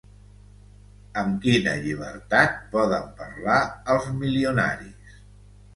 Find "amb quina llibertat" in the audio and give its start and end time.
1.23-2.59